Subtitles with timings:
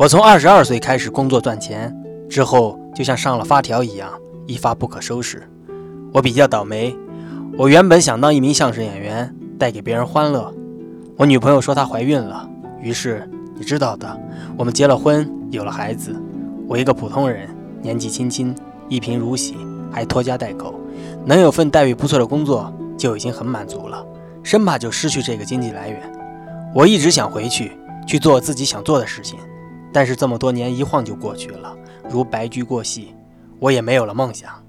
[0.00, 1.94] 我从二十二岁开始工作赚钱，
[2.26, 4.10] 之后就像上了发条一样，
[4.46, 5.46] 一发不可收拾。
[6.10, 6.96] 我比较倒霉，
[7.58, 10.50] 我原本想当一名相声演员，带给别人欢乐。
[11.18, 12.48] 我女朋友说她怀孕了，
[12.80, 14.18] 于是你知道的，
[14.56, 16.16] 我们结了婚，有了孩子。
[16.66, 17.46] 我一个普通人，
[17.82, 18.56] 年纪轻轻，
[18.88, 19.54] 一贫如洗，
[19.92, 20.74] 还拖家带口，
[21.26, 24.02] 能有份待遇不错的工作就已经很满足了，
[24.42, 26.00] 生怕就失去这个经济来源。
[26.74, 27.72] 我一直想回去
[28.06, 29.38] 去做自己想做的事情，
[29.92, 31.76] 但是这么多年一晃就过去了，
[32.08, 33.14] 如白驹过隙，
[33.58, 34.64] 我也没有了梦想。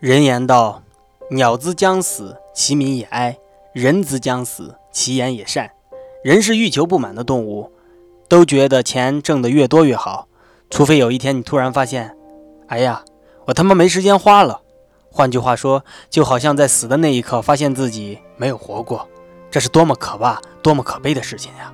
[0.00, 0.84] 人言道
[1.30, 3.34] ：“鸟之将死，其鸣也哀；
[3.72, 5.72] 人之将死，其言也善。”
[6.22, 7.72] 人是欲求不满的动物，
[8.28, 10.27] 都觉得钱挣得越多越好。
[10.70, 12.16] 除非有一天你突然发现，
[12.68, 13.04] 哎呀，
[13.46, 14.60] 我他妈没时间花了。
[15.10, 19.08] 换句话说，就好像在死的那一刻发现自己没有活过，
[19.50, 21.72] 这是多么可怕、多么可悲的事情呀！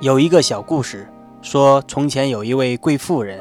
[0.00, 1.08] 有一个小故事
[1.40, 3.40] 说，从前有一位贵妇人，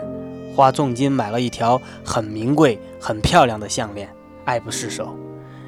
[0.55, 4.09] 花重金买了一条很名贵、很漂亮的项链。
[4.45, 5.17] 爱不释手，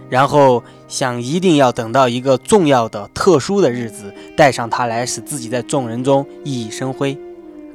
[0.08, 7.17] 然后想一定要等到一个重要的、特殊的日子，带上它来，使自己在众人中熠熠生辉。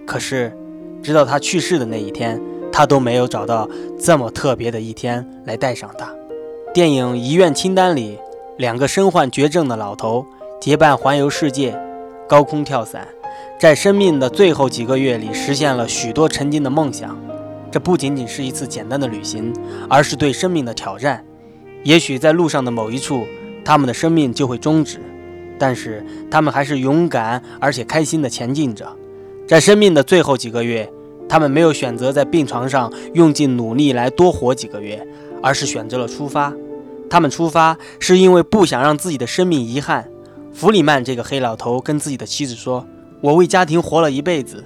[0.07, 0.57] 可是，
[1.03, 2.41] 直到他去世的那一天，
[2.73, 6.09] 他都没有找到这么特别的一天来带上他。
[6.73, 8.17] 电影《遗愿清单》里，
[8.57, 10.25] 两个身患绝症的老头
[10.61, 11.77] 结伴环游世界，
[12.29, 13.07] 高空跳伞，
[13.61, 17.19] 在生命的最后几个月里，实现了许多曾经的梦想。
[17.71, 19.53] 这不仅仅是一次简单的旅行，
[19.89, 21.25] 而是对生命的挑战。
[21.85, 23.27] 也许在路上的某一处，
[23.65, 24.99] 他们的生命就会终止，
[25.59, 28.87] 但是他们还是勇敢而且开心地前进着。
[29.53, 30.91] 在生命的最后几个月，
[31.29, 35.07] 他们没有选择在病床上用尽努力来多活几个月，
[35.43, 36.55] 而是选择了出发。
[37.11, 40.09] 他们出发是因为不想让自己的生命遗憾。
[40.55, 42.87] 弗里曼这个黑老头跟自己的妻子说
[43.21, 44.65] ：“我为家庭活了一辈子，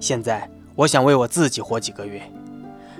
[0.00, 2.20] 现在我想为我自己活几个月。”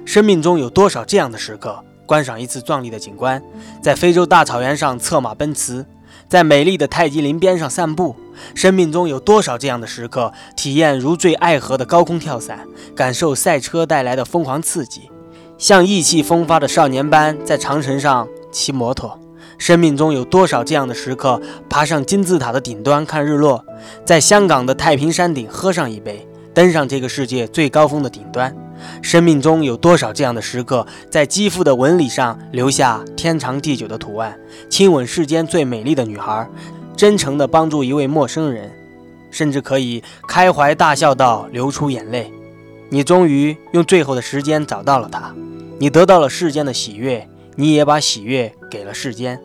[0.06, 1.84] 生命中有多少这样的时刻？
[2.06, 3.42] 观赏一次壮丽的景观，
[3.82, 5.84] 在非洲大草原上策马奔驰，
[6.28, 8.16] 在美丽的泰姬陵边上散步。
[8.54, 10.32] 生命中有多少这样的时刻？
[10.54, 15.10] 体验如坠爱河的高空跳伞，感受赛车带来的疯狂刺激，
[15.56, 19.18] 像意气风发的少年般在长城上骑摩托。
[19.58, 21.40] 生命中有多少这样的时刻？
[21.70, 23.64] 爬上金字塔的顶端看日落，
[24.04, 28.54] 在香港的太平山顶喝上一杯，登上这个世界最高峰的顶端。
[29.02, 34.38] 生命中有多少这样的时刻，在肌肤的纹理上留下天长地久的图案？
[34.68, 36.48] 亲吻世间最美丽的女孩，
[36.96, 38.70] 真诚地帮助一位陌生人，
[39.30, 42.32] 甚至可以开怀大笑到流出眼泪。
[42.88, 45.34] 你终于用最后的时间找到了他，
[45.78, 49.40] 你得到了世间的喜悦，你也把喜悦给了世间。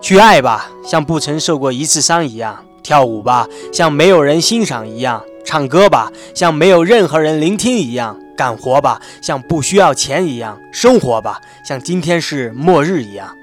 [0.00, 8.18] 去爱吧，像不曾受过一次伤一样；跳舞吧，像没有人欣赏一样；唱歌吧，像没有任何人聆听一样。
[8.36, 13.36] 干活吧，像不需要钱一样；生活吧，像今天是末日一样。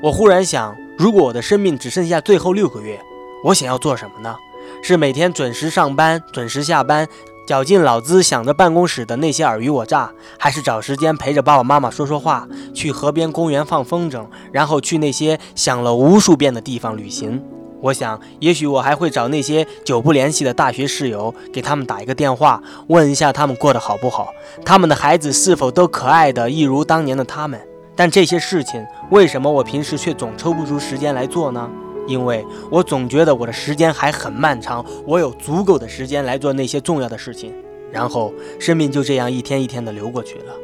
[0.00, 3.00] 我忽然想，如果我的生命只剩下最后六个月，
[3.44, 4.36] 我想要做什么呢？
[4.82, 7.06] 是每天准时上班、准时下班，
[7.46, 17.42] 绞尽脑汁想着办公室的那些尔虞我诈，还是找时间陪着爸爸妈妈说说话，去河边公园放风筝，然后去那些想了无数遍的地方旅行？
[17.80, 24.32] 我想，也许我还会找那些久不联系的大学室友，给他们打一个电话，问一下他们过得好不好，
[24.64, 27.60] 他们的孩子是否都可爱的一如当年的他们。
[27.94, 31.70] 但这些事情，为什么我平时却总抽不出时间来做呢？
[32.06, 37.52] 因为我总觉得我的时间还很漫长，我有足够的时间来做那些重要的事情。
[37.90, 40.54] 然后，生命就这样一天一天的流过去了。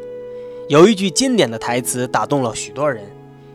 [0.69, 3.05] 有一句经典的台词打动了许多人：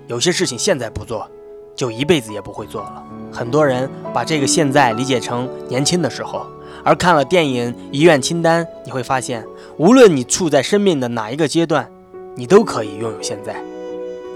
[0.07, 1.29] 有些事情现在不做。
[1.77, 3.01] 就一辈子也不会做了。
[3.31, 6.45] 很多人把这个现在理解成年轻的时候，
[6.83, 9.45] 而看了电影《遗愿清单》，你会发现，
[9.77, 11.89] 无论你处在生命的哪一个阶段，
[12.35, 13.55] 你都可以拥有现在。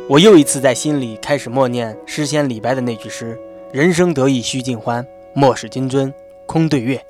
[0.07, 3.37] 我又一次在心里开始默念诗仙李白的那句诗
[3.73, 6.13] ：“人生得意须尽欢，莫使金樽
[6.45, 7.01] 空对月。”